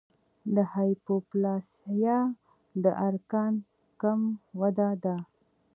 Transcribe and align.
د 0.55 0.57
هایپوپلاسیا 0.73 2.17
د 2.83 2.85
ارګان 3.07 3.53
کم 4.01 4.21
وده 4.59 4.89
ده. 5.03 5.17